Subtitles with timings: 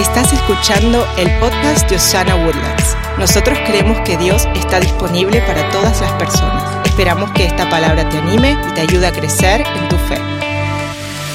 [0.00, 2.96] Estás escuchando el podcast de Osana Woodlands.
[3.18, 6.86] Nosotros creemos que Dios está disponible para todas las personas.
[6.86, 10.16] Esperamos que esta palabra te anime y te ayude a crecer en tu fe.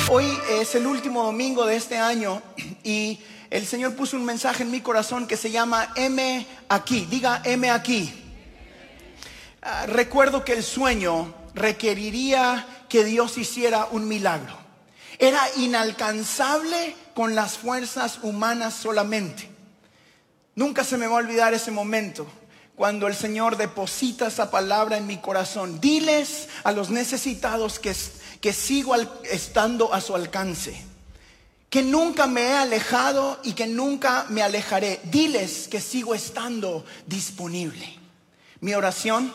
[0.09, 2.41] Hoy es el último domingo de este año
[2.83, 3.19] y
[3.51, 7.05] el Señor puso un mensaje en mi corazón que se llama M aquí.
[7.07, 8.11] Diga M aquí.
[9.61, 14.57] Ah, recuerdo que el sueño requeriría que Dios hiciera un milagro.
[15.19, 19.49] Era inalcanzable con las fuerzas humanas solamente.
[20.53, 22.27] Nunca se me va a olvidar ese momento
[22.75, 25.79] cuando el Señor deposita esa palabra en mi corazón.
[25.79, 27.95] Diles a los necesitados que,
[28.41, 28.95] que sigo
[29.31, 30.75] estando a su alcance.
[31.69, 34.99] Que nunca me he alejado y que nunca me alejaré.
[35.05, 37.97] Diles que sigo estando disponible.
[38.59, 39.33] Mi oración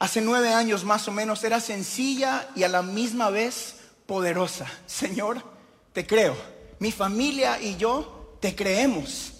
[0.00, 3.76] hace nueve años más o menos era sencilla y a la misma vez
[4.06, 4.66] poderosa.
[4.86, 5.44] Señor,
[5.92, 6.53] te creo
[6.84, 9.32] mi familia y yo te creemos.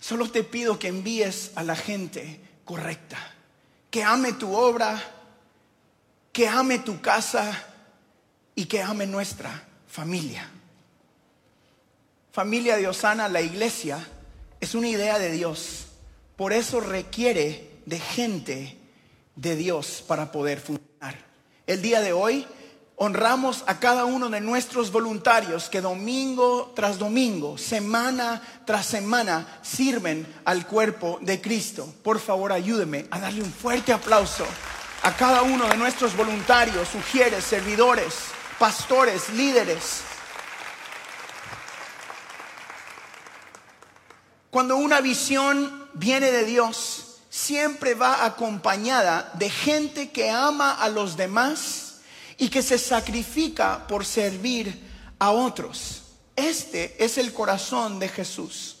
[0.00, 3.18] Solo te pido que envíes a la gente correcta,
[3.90, 4.98] que ame tu obra,
[6.32, 7.66] que ame tu casa
[8.54, 10.48] y que ame nuestra familia.
[12.32, 14.02] Familia de Osana, la iglesia,
[14.58, 15.88] es una idea de Dios.
[16.34, 18.78] Por eso requiere de gente
[19.34, 21.26] de Dios para poder funcionar.
[21.66, 22.46] El día de hoy
[22.96, 30.26] honramos a cada uno de nuestros voluntarios que domingo tras domingo, semana tras semana, sirven
[30.44, 31.86] al cuerpo de Cristo.
[32.02, 34.46] Por favor, ayúdeme a darle un fuerte aplauso
[35.02, 38.14] a cada uno de nuestros voluntarios, sugieres, servidores,
[38.58, 40.00] pastores, líderes.
[44.50, 51.18] Cuando una visión viene de Dios, siempre va acompañada de gente que ama a los
[51.18, 51.85] demás
[52.38, 54.80] y que se sacrifica por servir
[55.18, 56.02] a otros.
[56.34, 58.76] Este es el corazón de Jesús.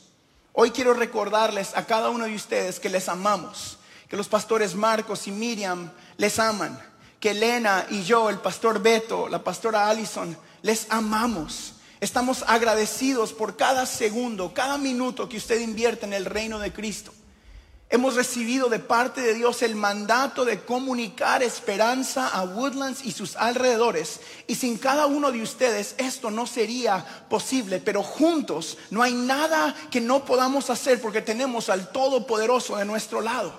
[0.52, 5.26] Hoy quiero recordarles a cada uno de ustedes que les amamos, que los pastores Marcos
[5.26, 6.78] y Miriam les aman,
[7.20, 11.74] que Elena y yo, el pastor Beto, la pastora Allison, les amamos.
[12.00, 17.12] Estamos agradecidos por cada segundo, cada minuto que usted invierte en el reino de Cristo.
[17.88, 23.36] Hemos recibido de parte de Dios el mandato de comunicar esperanza a Woodlands y sus
[23.36, 24.20] alrededores.
[24.48, 27.78] Y sin cada uno de ustedes esto no sería posible.
[27.78, 33.20] Pero juntos no hay nada que no podamos hacer porque tenemos al Todopoderoso de nuestro
[33.20, 33.56] lado.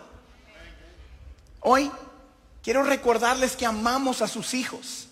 [1.61, 1.89] Hoy
[2.61, 5.07] quiero recordarles que amamos a sus hijos.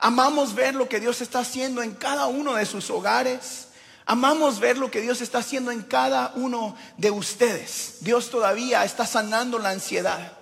[0.00, 3.68] Amamos ver lo que Dios está haciendo en cada uno de sus hogares
[4.06, 7.96] Amamos ver lo que Dios está haciendo en cada uno de ustedes.
[8.00, 10.35] Dios todavía está sanando la ansiedad.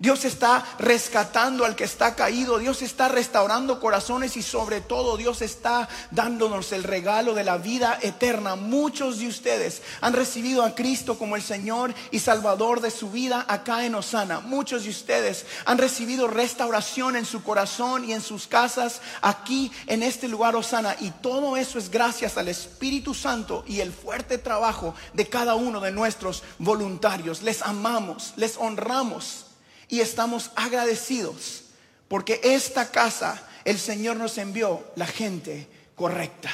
[0.00, 5.42] Dios está rescatando al que está caído, Dios está restaurando corazones y sobre todo Dios
[5.42, 8.54] está dándonos el regalo de la vida eterna.
[8.54, 13.44] Muchos de ustedes han recibido a Cristo como el Señor y Salvador de su vida
[13.48, 14.38] acá en Osana.
[14.38, 20.04] Muchos de ustedes han recibido restauración en su corazón y en sus casas aquí en
[20.04, 20.94] este lugar Osana.
[21.00, 25.80] Y todo eso es gracias al Espíritu Santo y el fuerte trabajo de cada uno
[25.80, 27.42] de nuestros voluntarios.
[27.42, 29.47] Les amamos, les honramos
[29.88, 31.64] y estamos agradecidos
[32.08, 36.50] porque esta casa el Señor nos envió la gente correcta.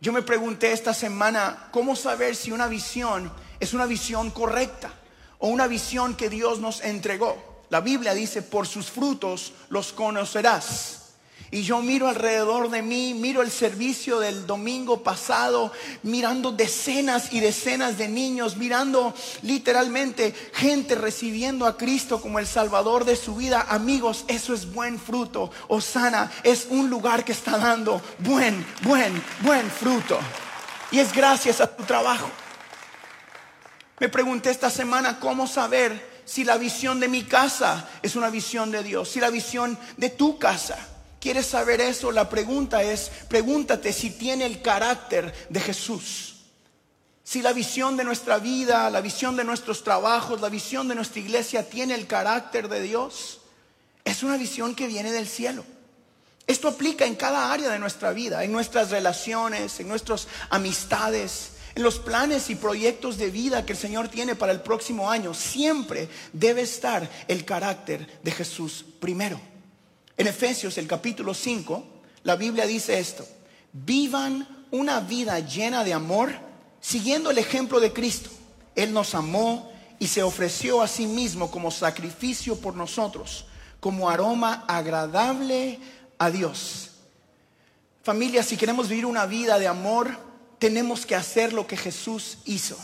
[0.00, 3.30] Yo me pregunté esta semana cómo saber si una visión
[3.60, 4.92] es una visión correcta
[5.38, 7.64] o una visión que Dios nos entregó.
[7.68, 11.05] La Biblia dice, por sus frutos los conocerás.
[11.50, 17.38] Y yo miro alrededor de mí, miro el servicio del domingo pasado, mirando decenas y
[17.38, 23.64] decenas de niños, mirando literalmente gente recibiendo a Cristo como el Salvador de su vida.
[23.68, 25.52] Amigos, eso es buen fruto.
[25.68, 30.18] Osana es un lugar que está dando buen, buen, buen fruto.
[30.90, 32.28] Y es gracias a tu trabajo.
[34.00, 38.72] Me pregunté esta semana cómo saber si la visión de mi casa es una visión
[38.72, 42.12] de Dios, si la visión de tu casa ¿Quieres saber eso?
[42.12, 46.36] La pregunta es, pregúntate si tiene el carácter de Jesús.
[47.24, 51.20] Si la visión de nuestra vida, la visión de nuestros trabajos, la visión de nuestra
[51.20, 53.40] iglesia tiene el carácter de Dios,
[54.04, 55.64] es una visión que viene del cielo.
[56.46, 61.82] Esto aplica en cada área de nuestra vida, en nuestras relaciones, en nuestras amistades, en
[61.82, 65.34] los planes y proyectos de vida que el Señor tiene para el próximo año.
[65.34, 69.40] Siempre debe estar el carácter de Jesús primero.
[70.16, 71.84] En Efesios, el capítulo 5,
[72.22, 73.26] la Biblia dice esto,
[73.72, 76.32] vivan una vida llena de amor,
[76.80, 78.30] siguiendo el ejemplo de Cristo.
[78.74, 83.46] Él nos amó y se ofreció a sí mismo como sacrificio por nosotros,
[83.80, 85.78] como aroma agradable
[86.18, 86.90] a Dios.
[88.02, 90.16] Familia, si queremos vivir una vida de amor,
[90.58, 92.78] tenemos que hacer lo que Jesús hizo,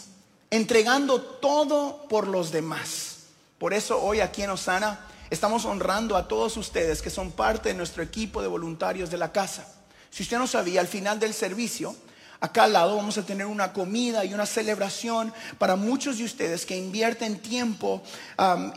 [0.50, 3.20] entregando todo por los demás.
[3.58, 7.74] Por eso hoy aquí en Osana estamos honrando a todos ustedes que son parte de
[7.74, 9.66] nuestro equipo de voluntarios de la casa.
[10.10, 11.96] Si usted no sabía, al final del servicio,
[12.38, 16.66] acá al lado vamos a tener una comida y una celebración para muchos de ustedes
[16.66, 18.02] que invierten tiempo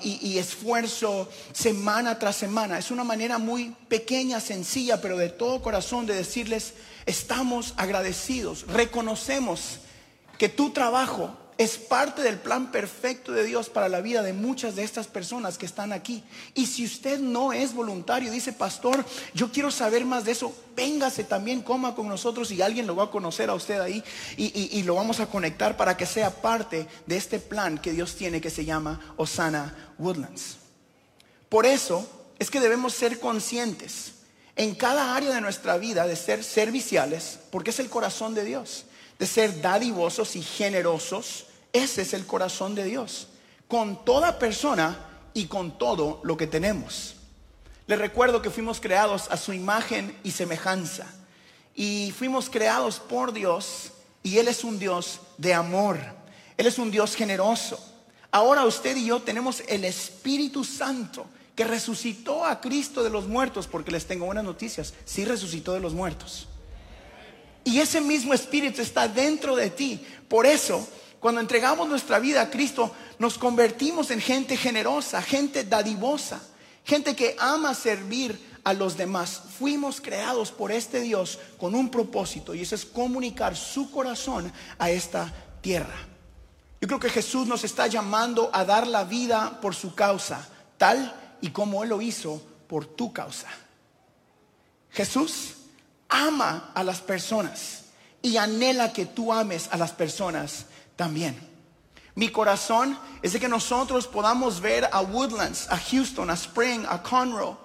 [0.01, 2.79] y, y esfuerzo semana tras semana.
[2.79, 6.73] Es una manera muy pequeña, sencilla, pero de todo corazón de decirles,
[7.05, 9.79] estamos agradecidos, reconocemos
[10.37, 14.75] que tu trabajo es parte del plan perfecto de Dios para la vida de muchas
[14.75, 16.23] de estas personas que están aquí.
[16.53, 21.23] Y si usted no es voluntario, dice, pastor, yo quiero saber más de eso, véngase
[21.23, 24.03] también, coma con nosotros y alguien lo va a conocer a usted ahí
[24.35, 28.15] y, y lo vamos a conectar para que sea parte de este plan que Dios
[28.15, 30.57] tiene que se llama Osana Woodlands.
[31.47, 32.05] Por eso
[32.37, 34.11] es que debemos ser conscientes
[34.57, 38.85] en cada área de nuestra vida de ser serviciales, porque es el corazón de Dios
[39.19, 41.45] de ser dadivosos y generosos.
[41.73, 43.27] Ese es el corazón de Dios,
[43.67, 44.97] con toda persona
[45.33, 47.15] y con todo lo que tenemos.
[47.87, 51.05] Les recuerdo que fuimos creados a su imagen y semejanza.
[51.75, 53.91] Y fuimos creados por Dios
[54.23, 55.99] y Él es un Dios de amor.
[56.57, 57.79] Él es un Dios generoso.
[58.31, 63.67] Ahora usted y yo tenemos el Espíritu Santo que resucitó a Cristo de los muertos,
[63.67, 66.47] porque les tengo buenas noticias, sí resucitó de los muertos.
[67.65, 69.99] Y ese mismo espíritu está dentro de ti.
[70.29, 70.87] Por eso,
[71.19, 76.39] cuando entregamos nuestra vida a Cristo, nos convertimos en gente generosa, gente dadivosa,
[76.83, 79.41] gente que ama servir a los demás.
[79.57, 84.91] Fuimos creados por este Dios con un propósito y eso es comunicar su corazón a
[84.91, 85.95] esta tierra.
[86.79, 90.47] Yo creo que Jesús nos está llamando a dar la vida por su causa,
[90.77, 93.47] tal y como Él lo hizo por tu causa.
[94.91, 95.55] Jesús
[96.09, 97.85] ama a las personas
[98.21, 100.65] y anhela que tú ames a las personas
[100.95, 101.37] también.
[102.15, 107.03] Mi corazón es de que nosotros podamos ver a Woodlands, a Houston, a Spring, a
[107.03, 107.57] Conroe,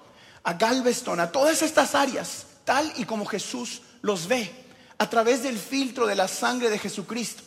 [0.43, 4.51] a Galveston, a todas estas áreas, tal y como Jesús los ve,
[4.97, 7.43] a través del filtro de la sangre de Jesucristo.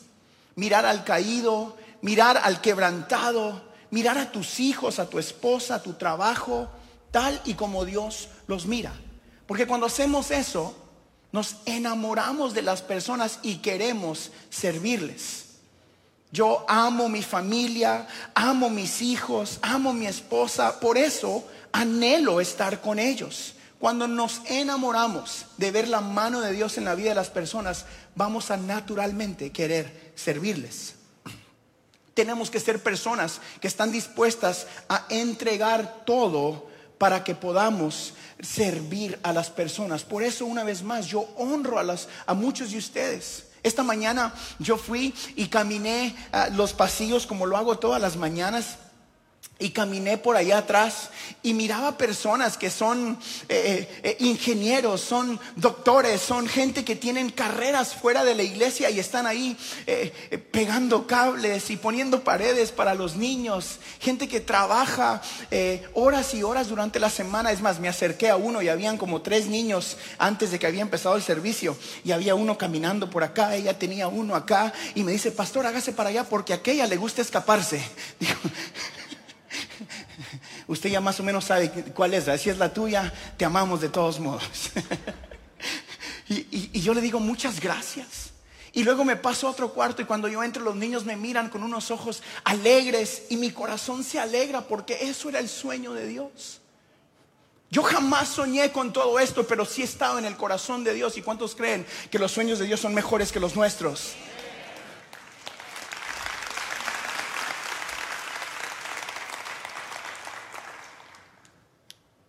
[0.56, 5.92] Mirar al caído, mirar al quebrantado, mirar a tus hijos, a tu esposa, a tu
[5.94, 6.68] trabajo,
[7.10, 8.92] tal y como Dios los mira.
[9.46, 10.74] Porque cuando hacemos eso,
[11.34, 15.46] nos enamoramos de las personas y queremos servirles.
[16.30, 23.00] Yo amo mi familia, amo mis hijos, amo mi esposa, por eso anhelo estar con
[23.00, 23.54] ellos.
[23.80, 27.84] Cuando nos enamoramos de ver la mano de Dios en la vida de las personas,
[28.14, 30.94] vamos a naturalmente querer servirles.
[32.14, 39.32] Tenemos que ser personas que están dispuestas a entregar todo para que podamos servir a
[39.32, 40.04] las personas.
[40.04, 43.46] Por eso una vez más yo honro a, las, a muchos de ustedes.
[43.62, 48.76] Esta mañana yo fui y caminé ah, los pasillos como lo hago todas las mañanas
[49.64, 51.08] y caminé por allá atrás
[51.42, 53.18] y miraba personas que son
[53.48, 58.90] eh, eh, eh, ingenieros, son doctores, son gente que tienen carreras fuera de la iglesia
[58.90, 59.56] y están ahí
[60.50, 63.78] pegando cables y poniendo paredes para los niños.
[64.00, 65.22] Gente que trabaja
[65.94, 67.50] horas y horas durante la semana.
[67.50, 70.82] Es más, me acerqué a uno y habían como tres niños antes de que había
[70.82, 71.74] empezado el servicio
[72.04, 75.92] y había uno caminando por acá, ella tenía uno acá y me dice, pastor, hágase
[75.92, 77.82] para allá porque a aquella le gusta escaparse.
[78.20, 78.34] Digo,
[80.66, 82.24] Usted ya más o menos sabe cuál es.
[82.40, 84.70] Si es la tuya, te amamos de todos modos.
[86.28, 88.30] y, yo le digo muchas gracias.
[88.72, 91.48] Y luego me paso a otro cuarto y cuando yo entro los niños me miran
[91.48, 96.08] con unos ojos alegres y mi corazón se alegra porque eso era el sueño de
[96.08, 96.60] Dios.
[97.70, 101.16] Yo jamás soñé con todo esto, pero sí he estado en el corazón de Dios.
[101.16, 104.14] ¿Y cuántos creen que los sueños de Dios son mejores que los nuestros?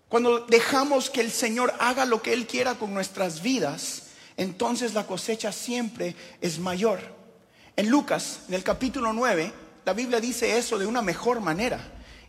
[0.10, 4.04] Cuando dejamos que el Señor haga lo que Él quiera con nuestras vidas,
[4.38, 7.00] entonces la cosecha siempre es mayor.
[7.76, 9.52] En Lucas, en el capítulo 9,
[9.86, 11.80] la Biblia dice eso de una mejor manera.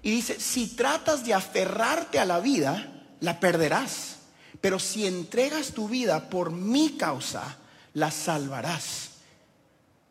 [0.02, 4.16] Y dice, si tratas de aferrarte a la vida, la perderás.
[4.60, 7.58] Pero si entregas tu vida por mi causa,
[7.92, 9.10] la salvarás.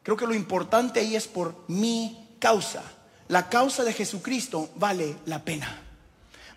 [0.04, 2.84] Creo que lo importante ahí es por mi causa.
[3.28, 5.85] La causa de Jesucristo vale la pena.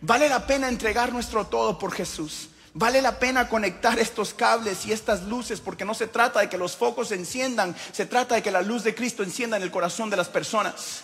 [0.00, 2.50] Vale la pena entregar nuestro todo por Jesús.
[2.75, 6.59] Vale la pena conectar estos cables y estas luces porque no se trata de que
[6.59, 9.71] los focos se enciendan, se trata de que la luz de Cristo encienda en el
[9.71, 11.02] corazón de las personas.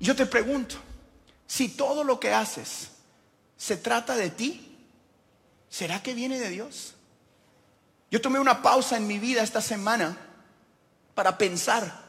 [0.00, 0.76] Yo te pregunto,
[1.46, 2.90] si todo lo que haces
[3.56, 4.78] se trata de ti,
[5.68, 6.94] ¿será que viene de Dios?
[8.14, 10.16] Yo tomé una pausa en mi vida esta semana
[11.16, 12.00] para pensar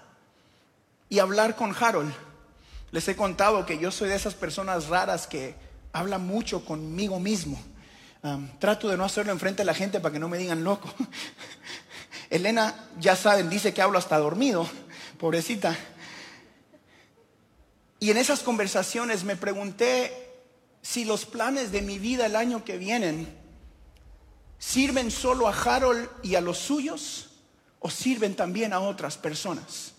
[1.09, 2.13] y hablar con Harold.
[2.91, 5.55] Les he contado que yo soy de esas personas raras que
[5.93, 7.59] habla mucho conmigo mismo.
[8.59, 10.93] trato de no hacerlo enfrente de la gente para que no me digan loco.
[12.29, 14.69] Elena, ya saben, dice que hablo hasta dormido,
[15.17, 15.75] pobrecita.
[17.99, 20.43] Y en esas conversaciones me pregunté
[20.83, 23.43] si los planes de mi vida el año que vienen
[24.57, 27.29] sirven solo a Harold y a los suyos
[27.79, 29.93] o sirven también a otras personas.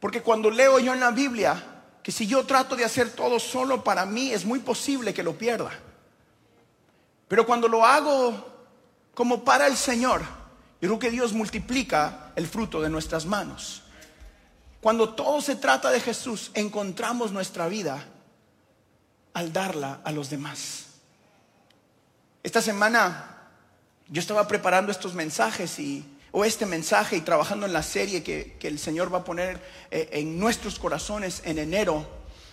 [0.00, 3.82] Porque cuando leo yo en la Biblia que si yo trato de hacer todo solo
[3.82, 5.70] para mí, es muy posible que lo pierda.
[7.28, 8.52] Pero cuando lo hago
[9.14, 10.20] como para el Señor,
[10.82, 13.84] yo creo que Dios multiplica el fruto de nuestras manos.
[14.82, 18.06] Cuando todo se trata de Jesús, encontramos nuestra vida
[19.32, 20.93] al darla a los demás.
[22.44, 23.24] Esta semana
[24.06, 28.58] yo estaba preparando estos mensajes y o este mensaje y trabajando en la serie que,
[28.60, 29.58] el Señor va a poner
[29.90, 32.06] eh, en nuestros corazones en enero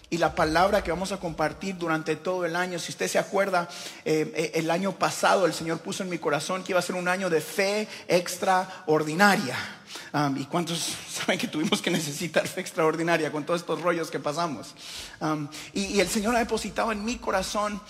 [0.10, 2.80] y la palabra que vamos a compartir durante todo el año.
[2.80, 3.68] Si usted se acuerda,
[4.06, 6.96] eh, eh, el año pasado el Señor puso en mi corazón que iba a ser
[6.96, 9.58] un año de fe extraordinaria.
[10.38, 14.76] ¿Y cuántos saben que tuvimos que necesitar fe extraordinaria con todos estos rollos que pasamos?
[15.74, 17.82] Y, el Señor ha depositado en mi corazón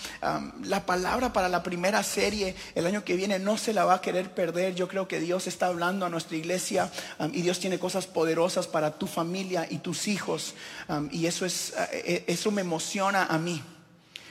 [0.64, 3.38] la palabra para la primera serie el año que viene.
[3.38, 4.74] No se la va a querer perder.
[4.74, 6.90] Yo creo que Dios está hablando a nuestra iglesia
[7.32, 10.54] y Dios tiene cosas poderosas para tu familia y tus hijos.
[11.10, 13.62] y eso, es, eh, eso me emociona a mí.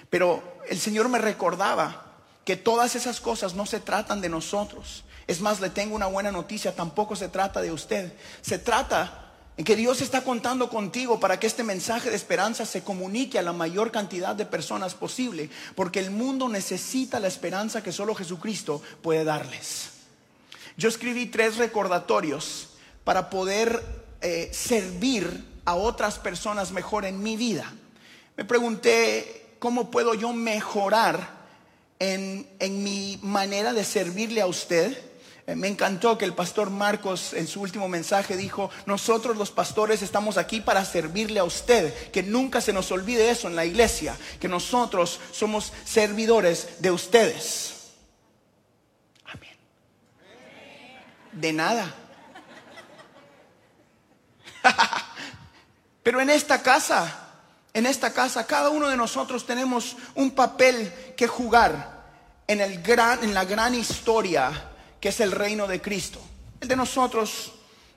[0.09, 2.05] Pero el Señor me recordaba
[2.45, 6.31] que todas esas cosas no se tratan de nosotros es más, le tengo una buena
[6.31, 8.13] noticia, tampoco se trata de usted.
[8.41, 12.83] Se trata en que Dios está contando contigo para que este mensaje de esperanza se
[12.83, 17.91] comunique a la mayor cantidad de personas posible, porque el mundo necesita la esperanza que
[17.91, 19.89] solo Jesucristo puede darles.
[20.77, 22.69] Yo escribí tres recordatorios
[23.03, 23.83] para poder
[24.21, 27.71] eh, servir a otras personas mejor en mi vida.
[28.35, 31.41] Me pregunté, ¿cómo puedo yo mejorar
[31.99, 35.10] en, en mi manera de servirle a usted?
[35.47, 40.01] Eh, me encantó que el pastor Marcos en su último mensaje dijo, nosotros los pastores
[40.01, 44.15] estamos aquí para servirle a usted, que nunca se nos olvide eso en la iglesia,
[44.39, 47.73] que nosotros somos servidores de ustedes.
[49.25, 49.57] Amén.
[51.31, 51.95] De nada.
[56.03, 57.29] Pero en esta casa,
[57.73, 62.01] en esta casa, cada uno de nosotros tenemos un papel que jugar
[62.47, 64.70] en, el gran, en la gran historia
[65.01, 66.21] que es el reino de Cristo.
[66.61, 67.53] El de nosotros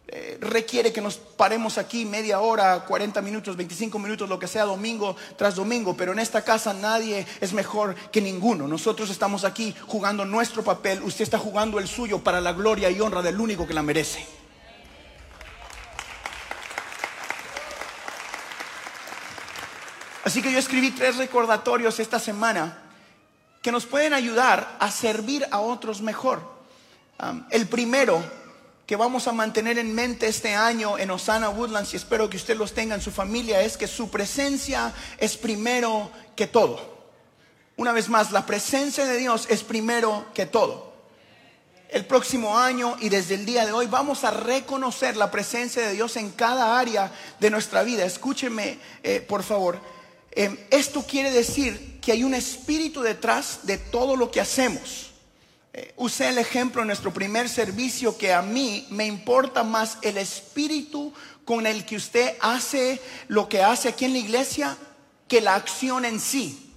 [0.09, 4.65] eh, requiere que nos paremos aquí media hora, 40 minutos, 25 minutos, lo que sea,
[4.65, 8.67] domingo tras domingo, pero en esta casa nadie es mejor que ninguno.
[8.67, 13.01] Nosotros estamos aquí jugando nuestro papel, usted está jugando el suyo para la gloria y
[13.01, 14.27] honra del único que la merece.
[20.25, 22.79] Así que yo escribí tres recordatorios esta semana
[23.61, 26.54] que nos pueden ayudar a servir a otros mejor
[27.51, 28.23] el primero
[28.87, 32.57] que vamos a mantener en mente este año en Osana Woodlands y espero que usted
[32.57, 36.95] los tenga en su familia es que su presencia es primero que todo.
[37.77, 40.93] Una vez más, la presencia de Dios es primero que todo.
[41.89, 45.93] El próximo año y desde el día de hoy vamos a reconocer la presencia de
[45.93, 48.05] Dios en cada área de nuestra vida.
[48.05, 49.81] Escúcheme, eh, por favor.
[50.33, 55.14] Em, esto quiere decir que hay un espíritu detrás de todo lo que hacemos.
[55.77, 60.19] Eh, usé el ejemplo en nuestro primer servicio que a mí me importa más el
[60.19, 61.13] espíritu
[61.45, 64.77] con el que usted hace lo que hace aquí en la iglesia
[65.27, 66.73] que la acción en sí.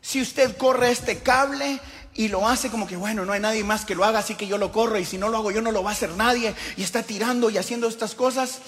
[0.00, 1.78] Si usted corre este cable
[2.14, 4.48] y lo hace como que, bueno, no hay nadie más que lo haga, así que
[4.48, 6.52] yo lo corro y si no lo hago yo no lo va a hacer nadie
[6.76, 8.58] y está tirando y haciendo estas cosas,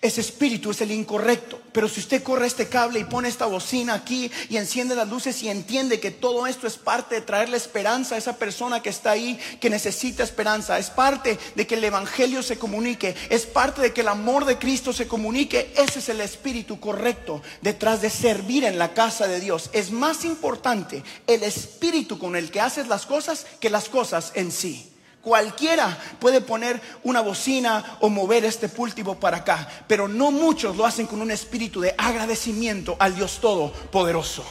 [0.00, 1.60] ese espíritu es el incorrecto.
[1.72, 5.42] Pero si usted corre este cable y pone esta bocina aquí y enciende las luces
[5.42, 9.10] y entiende que todo esto es parte de traerle esperanza a esa persona que está
[9.10, 13.92] ahí, que necesita esperanza, es parte de que el Evangelio se comunique, es parte de
[13.92, 18.64] que el amor de Cristo se comunique, ese es el espíritu correcto detrás de servir
[18.64, 19.68] en la casa de Dios.
[19.72, 24.52] Es más importante el espíritu con el que haces las cosas que las cosas en
[24.52, 24.92] sí.
[25.28, 30.86] Cualquiera puede poner una bocina o mover este púlpito para acá, pero no muchos lo
[30.86, 34.42] hacen con un espíritu de agradecimiento al Dios Todopoderoso.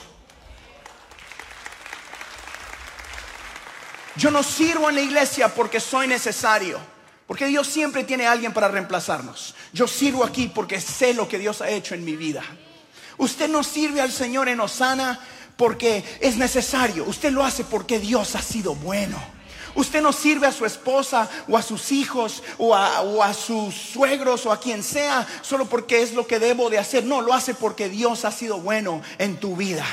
[4.17, 6.79] Yo no sirvo en la iglesia porque soy necesario.
[7.25, 9.55] Porque Dios siempre tiene a alguien para reemplazarnos.
[9.73, 12.43] Yo sirvo aquí porque sé lo que Dios ha hecho en mi vida.
[13.17, 15.19] Usted no sirve al Señor en Osana
[15.57, 17.03] porque es necesario.
[17.05, 19.36] Usted lo hace porque Dios ha sido bueno.
[19.77, 24.51] Usted no sirve a su esposa o a sus hijos o a, sus suegros o
[24.51, 27.03] a quien sea solo porque es lo que debo de hacer.
[27.05, 29.85] No, lo hace porque Dios ha sido bueno en tu vida.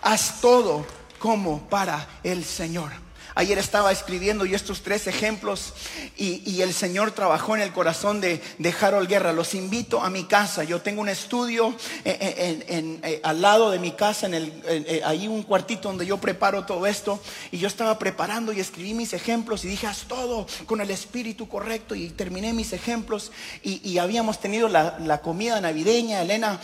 [0.00, 0.86] Haz todo
[1.18, 3.07] como para el Señor.
[3.38, 5.72] Ayer estaba escribiendo y estos tres ejemplos
[6.16, 8.40] y, el Señor trabajó en el corazón de,
[8.80, 9.32] Harold Guerra.
[9.32, 10.64] Los invito a mi casa.
[10.64, 11.72] Yo tengo un estudio
[12.04, 16.18] eh, eh, eh, al lado de mi casa, en el, ahí un cuartito donde yo
[16.18, 17.20] preparo todo esto.
[17.52, 21.48] Y yo estaba preparando y escribí mis ejemplos y dije, haz todo con el espíritu
[21.48, 21.94] correcto.
[21.94, 23.30] Y terminé mis ejemplos
[23.62, 26.22] y, habíamos tenido la, comida navideña.
[26.22, 26.60] Elena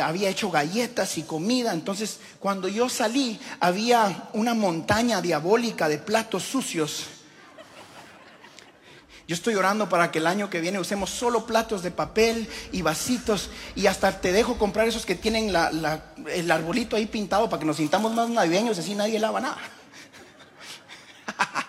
[0.00, 1.72] había hecho galletas y comida.
[1.72, 7.06] Entonces, cuando yo salí, había una montaña diabólica de platos sucios.
[9.26, 12.82] Yo estoy orando para que el año que viene usemos solo platos de papel y
[12.82, 15.54] vasitos y hasta te dejo comprar esos que tienen
[16.28, 19.58] el arbolito ahí pintado para que nos sintamos más navideños, así nadie lava nada.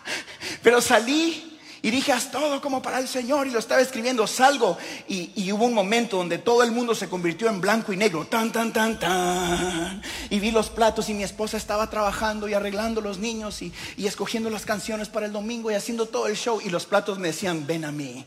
[0.64, 1.53] Pero salí
[1.86, 3.46] y dije, haz todo como para el Señor.
[3.46, 4.78] Y lo estaba escribiendo, salgo.
[5.10, 8.25] Y, hubo un momento donde todo el mundo se convirtió en blanco y negro.
[8.25, 10.02] Tan, tan, tan, tan.
[10.30, 14.08] Y vi los platos y mi esposa estaba trabajando y arreglando los niños y, y
[14.08, 16.62] escogiendo las canciones para el domingo y haciendo todo el show.
[16.63, 18.25] Y los platos me decían, ven a mí.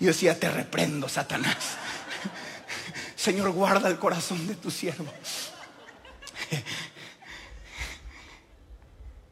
[0.00, 1.56] Y yo decía, te reprendo, Satanás.
[3.14, 5.12] Señor, guarda el corazón de tu siervo.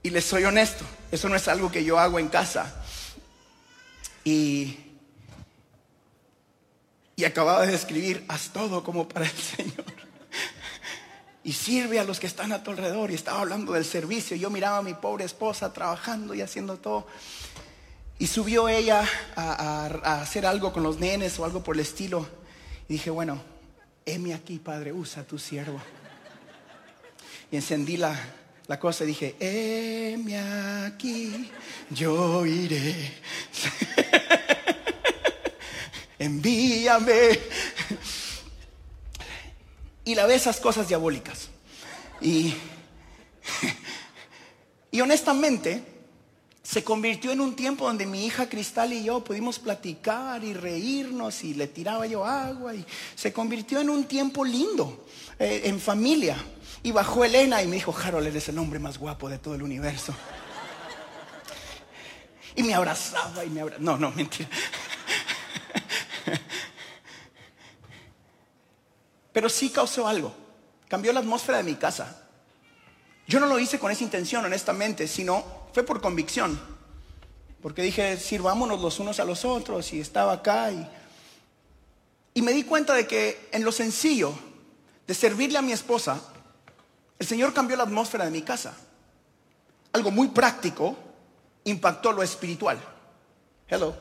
[0.05, 2.85] Y les soy honesto, eso no es algo que yo hago en casa.
[4.23, 4.77] Y,
[7.25, 9.87] acababa de escribir, haz todo como para el Señor.
[11.43, 13.11] Y sirve a los que están a tu alrededor.
[13.11, 14.37] Y estaba hablando del servicio.
[14.37, 17.07] Yo miraba a mi pobre esposa trabajando y haciendo todo.
[18.19, 22.29] Y subió ella a, a hacer algo con los nenes o algo por el estilo.
[22.91, 23.41] Y dije, bueno,
[24.05, 25.81] heme aquí, Padre, usa tu siervo.
[27.51, 28.19] Y encendí la,
[28.67, 30.39] la cosa dije, heme
[30.87, 31.51] aquí,
[31.91, 33.13] yo iré.
[36.19, 37.39] Envíame.
[40.05, 41.49] Y la ve esas cosas diabólicas.
[42.23, 42.55] Y,
[44.91, 45.83] y honestamente,
[46.63, 51.45] se convirtió en un tiempo donde mi hija Cristal y yo pudimos platicar y reírnos
[51.45, 55.07] y le tiraba yo agua y se convirtió en un tiempo lindo
[55.39, 56.37] eh, en familia.
[56.85, 59.63] Y bajó Elena y me dijo, Harold, eres el hombre más guapo de todo el
[59.63, 60.15] universo.
[62.55, 63.83] Y me abrazaba y me abrazaba.
[63.83, 64.51] No, no, mentira.
[69.33, 70.37] Pero sí causó algo.
[70.87, 72.29] Cambió la atmósfera de mi casa.
[73.27, 75.43] Yo no lo hice con esa intención, honestamente, sino
[75.73, 76.61] fue por convicción.
[77.63, 80.71] Porque dije, sirvámonos los unos a los otros y estaba acá.
[80.71, 80.87] Y,
[82.35, 84.35] y me di cuenta de que en lo sencillo
[85.07, 86.21] de servirle a mi esposa,
[87.19, 88.75] el Señor cambió la atmósfera de mi casa.
[89.93, 90.97] Algo muy práctico
[91.65, 92.79] impactó lo espiritual.
[93.69, 93.95] Hello.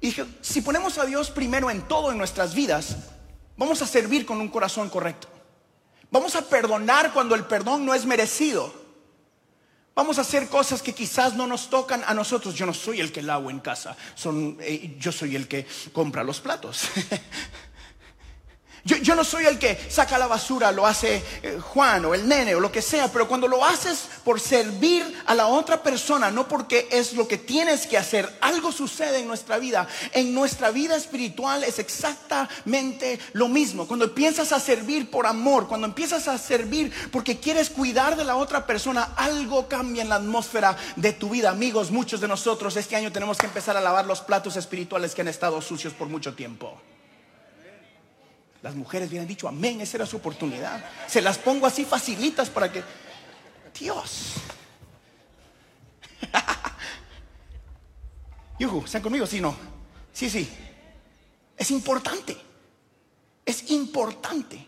[0.00, 2.96] Y dije, si ponemos a Dios primero en todo en nuestras vidas,
[3.56, 5.28] vamos a servir con un corazón correcto.
[6.10, 8.72] Vamos a perdonar cuando el perdón no es merecido.
[9.94, 12.54] Vamos a hacer cosas que quizás no nos tocan a nosotros.
[12.54, 16.22] Yo no soy el que lavo en casa, son, eh, yo soy el que compra
[16.22, 16.84] los platos.
[18.88, 22.54] Yo, no soy el que saca la basura, lo hace eh, Juan o el nene
[22.54, 26.48] o lo que sea, pero cuando lo haces por servir a la otra persona, no
[26.48, 29.86] porque es lo que tienes que hacer, algo sucede en nuestra vida.
[30.12, 33.86] En nuestra vida espiritual es exactamente lo mismo.
[33.86, 38.36] Cuando empiezas a servir por amor, cuando empiezas a servir porque quieres cuidar de la
[38.36, 41.50] otra persona, algo cambia en la atmósfera de tu vida.
[41.50, 45.20] Amigos, muchos de nosotros este año tenemos que empezar a lavar los platos espirituales que
[45.20, 46.80] han estado sucios por mucho tiempo.
[48.62, 50.84] Las mujeres hubieran dicho amén, esa era su oportunidad.
[51.06, 52.82] Se las pongo así facilitas para que...
[53.78, 54.34] Dios.
[58.58, 59.26] Yuhu, ¿están conmigo?
[59.26, 59.54] Sí, no.
[60.12, 60.50] Sí, sí.
[61.56, 62.36] Es importante.
[63.46, 64.66] Es importante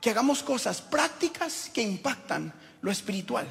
[0.00, 3.46] que hagamos cosas prácticas que impactan lo espiritual.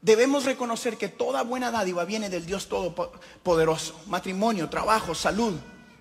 [0.00, 4.00] Debemos reconocer que toda buena dádiva viene del Dios Todopoderoso.
[4.06, 5.54] Matrimonio, trabajo, salud.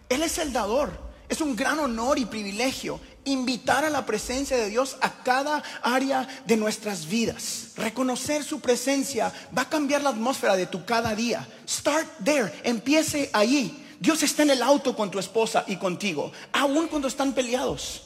[0.07, 1.06] Él es el dador.
[1.29, 6.27] Es un gran honor y privilegio invitar a la presencia de Dios a cada área
[6.45, 7.71] de nuestras vidas.
[7.75, 11.45] Reconocer su presencia va a cambiar la atmósfera de tu cada día.
[11.67, 13.85] Start there, empiece allí.
[13.99, 18.03] Dios está en el auto con tu esposa y contigo, aun cuando están peleados.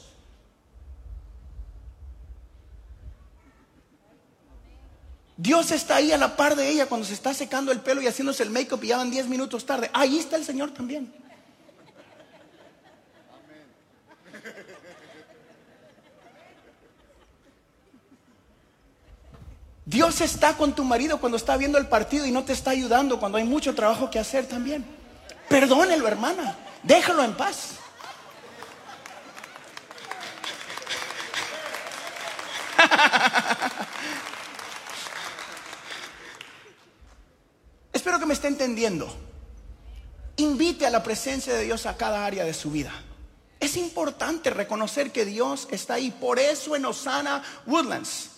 [5.36, 8.06] Dios está ahí a la par de ella cuando se está secando el pelo y
[8.06, 9.90] haciéndose el make-up y ya van 10 minutos tarde.
[9.92, 11.21] Ahí está el Señor también.
[19.84, 23.18] Dios está con tu marido cuando está viendo el partido y no te está ayudando
[23.18, 24.86] cuando hay mucho trabajo que hacer también.
[25.48, 26.56] Perdónelo, hermana.
[26.84, 27.70] Déjalo en paz.
[37.92, 39.12] Espero que me esté entendiendo.
[40.36, 42.92] Invite a la presencia de Dios a cada área de su vida.
[43.58, 46.12] Es importante reconocer que Dios está ahí.
[46.12, 48.31] Por eso en Osana Woodlands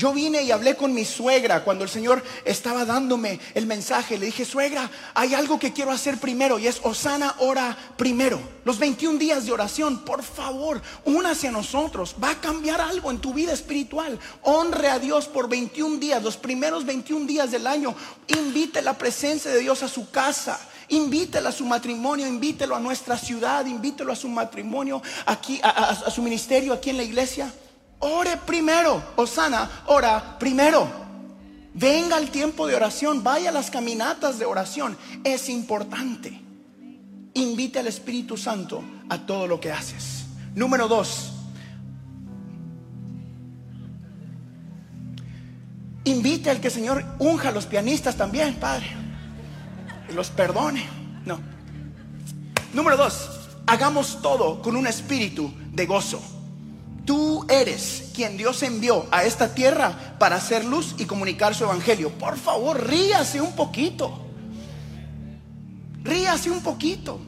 [0.00, 4.16] yo vine y hablé con mi suegra cuando el Señor estaba dándome el mensaje.
[4.16, 8.40] Le dije, suegra, hay algo que quiero hacer primero y es Osana ora primero.
[8.64, 12.16] Los 21 días de oración, por favor, únase a nosotros.
[12.22, 14.18] Va a cambiar algo en tu vida espiritual.
[14.40, 17.94] Honre a Dios por 21 días, los primeros 21 días del año.
[18.28, 20.58] Invite la presencia de Dios a su casa.
[20.88, 26.10] Invítelo a su matrimonio, invítelo a nuestra ciudad, invítelo a su matrimonio aquí, a, a
[26.10, 27.52] su ministerio aquí en la iglesia.
[28.00, 29.02] Ore primero.
[29.16, 30.88] Osana, ora primero.
[31.72, 34.96] Venga al tiempo de oración, vaya a las caminatas de oración.
[35.22, 36.40] Es importante.
[37.34, 40.24] Invite al Espíritu Santo a todo lo que haces.
[40.54, 41.32] Número dos.
[46.04, 48.86] Invite al que el Señor unja a los pianistas también, Padre.
[50.14, 50.88] Los perdone.
[51.24, 51.38] No.
[52.72, 53.30] Número dos.
[53.66, 56.39] Hagamos todo con un espíritu de gozo.
[57.10, 62.10] Tú eres quien Dios envió a esta tierra para hacer luz y comunicar su evangelio.
[62.10, 64.16] Por favor, ríase un poquito.
[66.04, 67.18] Ríase un poquito.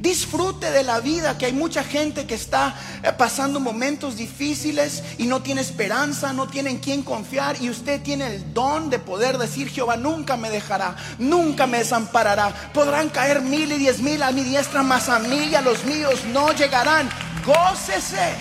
[0.00, 5.26] Disfrute de la vida, que hay mucha gente que está eh, pasando momentos difíciles y
[5.26, 9.36] no tiene esperanza, no tiene en quién confiar y usted tiene el don de poder
[9.36, 12.48] decir, Jehová nunca me dejará, nunca me desamparará.
[12.72, 15.84] Podrán caer mil y diez mil a mi diestra, mas a mí y a los
[15.84, 17.06] míos no llegarán.
[17.44, 18.32] Gócese.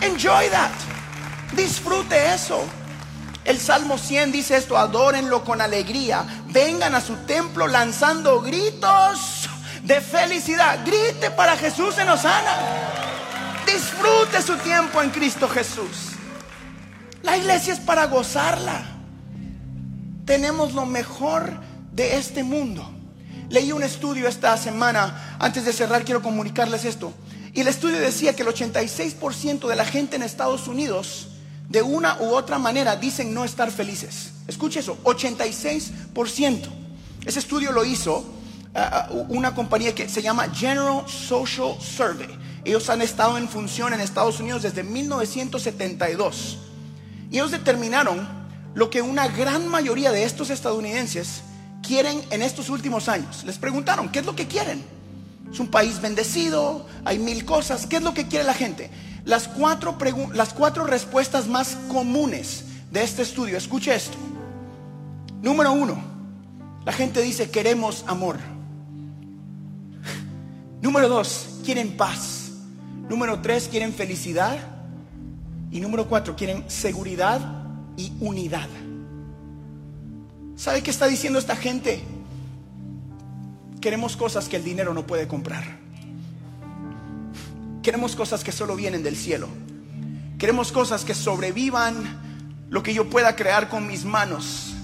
[0.00, 0.70] Enjoy that.
[1.54, 2.64] Disfrute eso.
[3.44, 9.39] El Salmo 100 dice esto, adórenlo con alegría, vengan a su templo lanzando gritos
[9.82, 10.80] de felicidad.
[10.84, 12.56] Grite para Jesús en Osana.
[13.66, 16.12] Disfrute su tiempo en Cristo Jesús.
[17.22, 18.82] La iglesia es para gozarla.
[20.24, 21.52] Tenemos lo mejor
[21.92, 22.88] de este mundo.
[23.48, 25.36] Leí un estudio esta semana.
[25.38, 27.12] Antes de cerrar, quiero comunicarles esto.
[27.52, 31.28] Y el estudio decía que el 86% de la gente en Estados Unidos,
[31.68, 34.32] de una u otra manera, dicen no estar felices.
[34.46, 36.68] Escuche eso, 86%.
[37.26, 38.39] Ese estudio lo hizo
[38.74, 42.28] ah, ah, una compañía que se llama General Social Survey.
[42.64, 46.58] Ellos han estado en función en Estados Unidos desde 1972.
[47.30, 48.28] Y ellos determinaron
[48.74, 51.42] lo que una gran mayoría de estos estadounidenses
[51.82, 53.44] quieren en estos últimos años.
[53.44, 54.84] Les preguntaron, ¿qué es lo que quieren?
[55.52, 57.86] Es un país bendecido, hay mil cosas.
[57.86, 58.90] ¿Qué es lo que quiere la gente?
[59.24, 59.96] Las cuatro,
[60.32, 64.16] las cuatro respuestas más comunes de este estudio, escuche esto.
[65.42, 66.02] Número uno,
[66.84, 68.38] la gente dice queremos amor.
[70.82, 72.52] Número dos, quieren paz.
[73.08, 74.58] Número tres, quieren felicidad.
[75.70, 77.40] Y número cuatro, quieren seguridad
[77.96, 78.68] y unidad.
[80.56, 82.02] ¿Sabe qué está diciendo esta gente?
[83.80, 85.64] Queremos cosas que el dinero no puede comprar.
[87.82, 89.48] Queremos cosas que solo vienen del cielo.
[90.38, 94.74] Queremos cosas que sobrevivan lo que yo pueda crear con mis manos.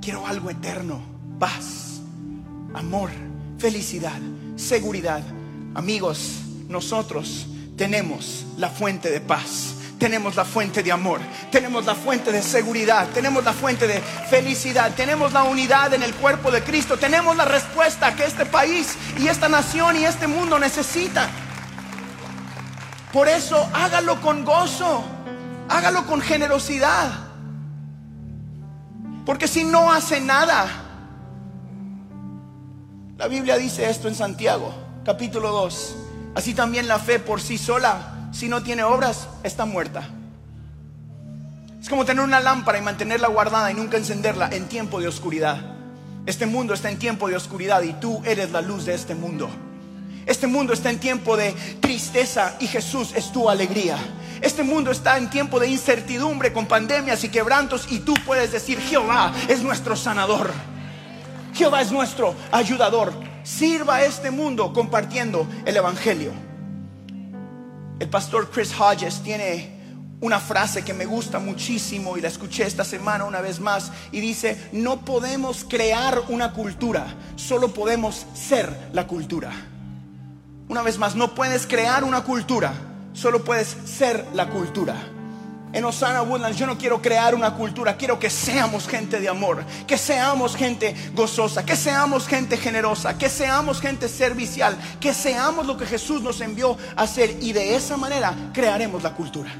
[0.00, 1.00] Quiero algo eterno,
[1.38, 2.00] paz,
[2.74, 3.10] amor,
[3.58, 4.20] felicidad,
[4.60, 5.22] seguridad.
[5.74, 7.46] Amigos, nosotros
[7.76, 11.20] tenemos la fuente de paz tenemos la fuente de amor,
[11.52, 16.14] tenemos la fuente de seguridad, tenemos la fuente de felicidad, tenemos la unidad en el
[16.14, 20.58] cuerpo de Cristo, tenemos la respuesta que este país y esta nación y este mundo
[20.58, 21.28] necesitan.
[23.12, 25.04] Por eso hágalo con gozo,
[25.68, 27.10] hágalo con generosidad.
[29.26, 30.66] Porque si no hace nada,
[33.20, 34.72] la Biblia dice esto en Santiago,
[35.04, 35.96] capítulo 2,
[36.36, 40.08] así también la fe por sí sola si no tiene obras, está muerta.
[41.78, 45.60] Es como tener una lámpara y mantenerla guardada y nunca encenderla en tiempo de oscuridad.
[46.24, 49.50] Este mundo está en tiempo de oscuridad y tú eres la luz de este mundo.
[50.24, 53.98] Este mundo está en tiempo de tristeza y Jesús es tu alegría.
[54.40, 58.80] Este mundo está en tiempo de incertidumbre con pandemias y quebrantos y tú puedes decir,
[58.80, 60.50] Jehová es nuestro sanador.
[61.54, 63.12] Jehová es nuestro ayudador.
[63.42, 66.32] Sirva a este mundo compartiendo el Evangelio.
[67.98, 69.80] El pastor Chris Hodges tiene
[70.20, 74.20] una frase que me gusta muchísimo y la escuché esta semana una vez más y
[74.20, 79.50] dice, no podemos crear una cultura, solo podemos ser la cultura.
[80.68, 82.72] Una vez más, no puedes crear una cultura,
[83.12, 84.94] solo puedes ser la cultura.
[85.72, 89.64] En Osana Woodlands yo no quiero crear una cultura, quiero que seamos gente de amor,
[89.86, 95.76] que seamos gente gozosa, que seamos gente generosa, que seamos gente servicial, que seamos lo
[95.76, 99.50] que Jesús nos envió a hacer y de esa manera crearemos la cultura.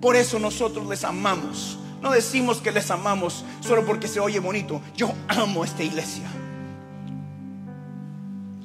[0.00, 1.78] Por eso nosotros les amamos.
[2.00, 4.80] No decimos que les amamos solo porque se oye bonito.
[4.96, 6.24] Yo amo esta iglesia.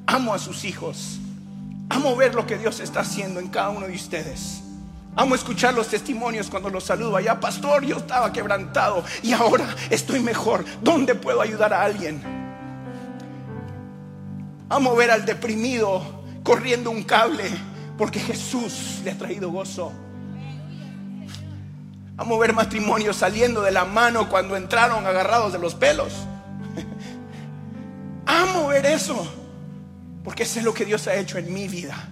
[0.06, 1.18] Amo a sus hijos.
[1.90, 4.63] Amo ver lo que Dios está haciendo en cada uno de ustedes.
[5.16, 7.38] Amo escuchar los testimonios cuando los saludo allá.
[7.38, 10.64] Pastor, yo estaba quebrantado y ahora estoy mejor.
[10.82, 12.20] ¿Dónde puedo ayudar a alguien?
[14.68, 17.44] Amo ver al deprimido corriendo un cable
[17.96, 19.92] porque Jesús le ha traído gozo.
[22.16, 26.12] Amo ver matrimonios saliendo de la mano cuando entraron agarrados de los pelos.
[28.26, 29.32] Amo ver eso.
[30.24, 32.08] Porque sé lo que Dios ha hecho en mi vida.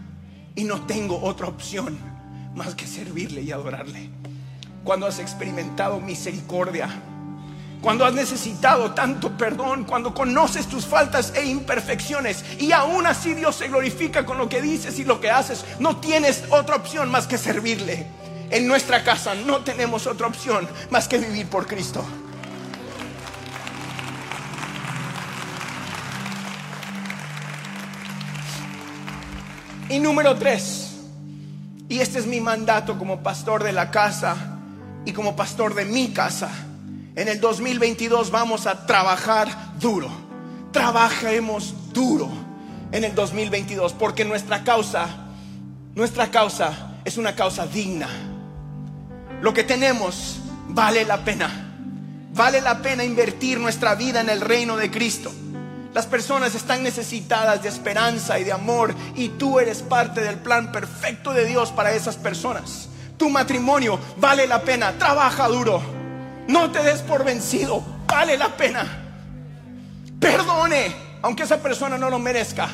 [0.55, 2.12] Y no tengo otra opción
[2.55, 4.11] más que servirle y adorarle.
[4.85, 6.89] Cuando has experimentado misericordia.
[7.81, 13.57] Cuando has necesitado tanto perdón, cuando conoces tus faltas e imperfecciones y aún así Dios
[13.57, 17.27] se glorifica con lo que dices y lo que haces, no tienes otra opción más
[17.27, 18.07] que servirle.
[18.51, 22.05] En nuestra casa no tenemos otra opción más que vivir por Cristo.
[29.89, 30.92] Y número tres,
[31.93, 34.59] y este es mi mandato como pastor de la casa
[35.05, 36.51] y como pastor de mi casa.
[37.15, 40.09] En el 2022 vamos a trabajar duro.
[40.73, 42.31] Trabajemos duro
[42.93, 45.07] en el 2022 porque nuestra causa,
[45.95, 48.09] nuestra causa es una causa digna
[49.43, 51.51] lo que tenemos vale la pena.
[52.33, 55.33] Vale la pena invertir nuestra vida en el reino de Cristo.
[55.95, 60.73] Las personas están necesitadas de esperanza y de amor y tú eres parte del plan
[60.73, 62.89] perfecto de Dios para esas personas.
[63.19, 65.83] Tu matrimonio vale la pena, trabaja duro.
[66.49, 68.87] No te des por vencido, vale la pena.
[70.19, 72.69] Perdone, aunque esa persona no lo merezca.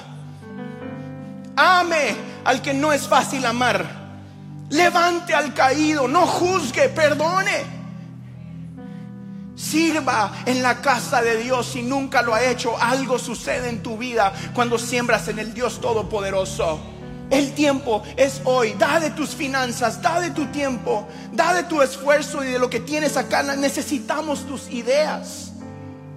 [1.57, 3.85] Ame al que no es fácil amar.
[4.71, 7.78] Levante al caído, no juzgue, perdone.
[9.59, 12.81] Sirva en la casa de Dios si nunca lo ha hecho.
[12.81, 16.79] Algo sucede en tu vida cuando siembras en el Dios Todopoderoso.
[17.29, 18.75] El tiempo es hoy.
[18.79, 22.71] Da de tus finanzas, da de tu tiempo, da de tu esfuerzo y de lo
[22.71, 23.43] que tienes acá.
[23.57, 25.51] Necesitamos tus ideas.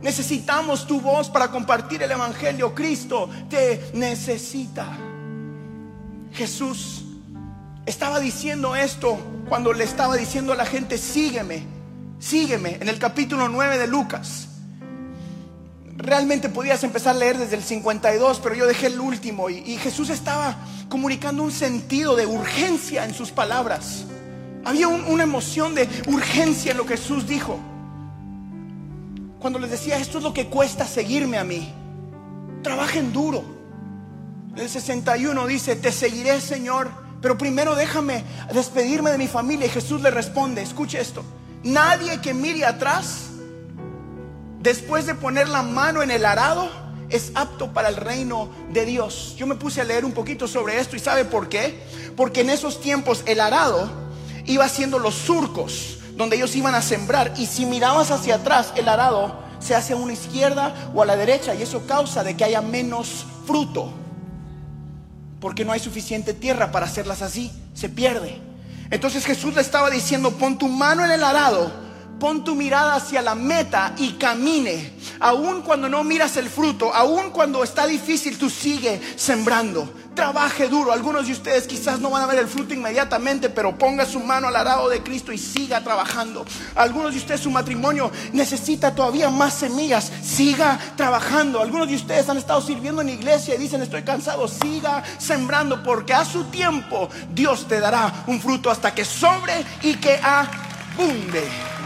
[0.04, 2.76] Necesitamos tu voz para compartir el Evangelio.
[2.76, 4.86] Cristo te necesita.
[6.32, 7.06] Jesús
[7.88, 9.18] estaba diciendo esto
[9.50, 11.81] cuando le estaba diciendo a la gente, sígueme,
[12.22, 14.48] sígueme, en el capítulo 9 de Lucas.
[15.98, 20.10] Realmente podías empezar a leer desde el 52, pero yo dejé el último y, Jesús
[20.10, 20.56] estaba
[20.88, 24.06] comunicando un sentido de urgencia en sus palabras.
[24.64, 27.60] Había una emoción de urgencia en lo que Jesús dijo.
[29.40, 31.74] Cuando les decía, esto es lo que cuesta seguirme a mí.
[32.62, 33.44] Trabajen duro.
[34.56, 39.68] El 61 dice, te seguiré Señor pero primero déjame despedirme de mi familia.
[39.68, 41.24] Y Jesús le responde, escuche esto,
[41.64, 43.30] nadie que mire atrás,
[44.60, 46.70] después de poner la mano en el arado,
[47.10, 49.36] es apto para el reino de Dios.
[49.38, 51.82] Yo me puse a leer un poquito sobre esto y ¿sabe por qué?
[52.16, 53.90] Porque en esos tiempos el arado
[54.46, 58.88] iba haciendo los surcos donde ellos iban a sembrar y si mirabas hacia atrás el
[58.88, 62.44] arado se hace a una izquierda o a la derecha y eso causa de que
[62.44, 63.94] haya menos fruto
[65.42, 68.40] porque no hay suficiente tierra para hacerlas así, se pierde.
[68.92, 71.72] Entonces Jesús le estaba diciendo, pon tu mano en el arado,
[72.22, 74.94] pon tu mirada hacia la meta y camine.
[75.20, 80.92] Aun cuando no miras el fruto, aun cuando está difícil, tú sigue sembrando trabaje duro.
[80.92, 84.50] Algunos de ustedes quizás no van a ver el fruto inmediatamente, pero ponga su mano
[84.50, 86.46] al arado de Cristo y siga trabajando.
[86.76, 91.60] Algunos de ustedes su matrimonio necesita todavía más semillas, siga trabajando.
[91.60, 96.14] Algunos de ustedes han estado sirviendo en iglesia y dicen estoy cansado, siga sembrando porque
[96.14, 101.81] a su tiempo Dios te dará un fruto hasta que sobre y que abunde.